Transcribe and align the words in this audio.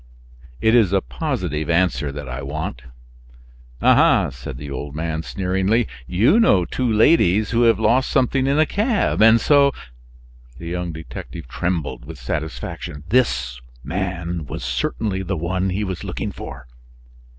"It 0.61 0.73
is 0.73 0.93
a 0.93 0.99
positive 1.01 1.69
answer 1.69 2.11
that 2.11 2.27
I 2.27 2.41
want." 2.41 2.81
"Aha!" 3.83 4.31
said 4.31 4.57
the 4.57 4.71
old 4.71 4.95
man 4.95 5.21
sneeringly, 5.21 5.87
"you 6.07 6.39
know 6.39 6.65
two 6.65 6.91
ladies 6.91 7.51
who 7.51 7.61
have 7.65 7.77
lost 7.79 8.09
something 8.09 8.47
in 8.47 8.57
a 8.57 8.65
cab, 8.65 9.21
and 9.21 9.39
so" 9.39 9.71
The 10.57 10.65
young 10.69 10.91
detective 10.91 11.47
trembled 11.47 12.05
with 12.05 12.17
satisfaction. 12.17 13.03
This 13.09 13.61
man 13.83 14.47
was 14.47 14.63
certainly 14.63 15.21
the 15.21 15.37
one 15.37 15.69
he 15.69 15.83
was 15.83 16.03
looking 16.03 16.31
for. 16.31 16.65